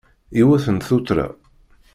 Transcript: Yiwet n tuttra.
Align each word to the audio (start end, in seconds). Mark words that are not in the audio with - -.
Yiwet 0.37 0.65
n 0.69 0.77
tuttra. 0.77 1.27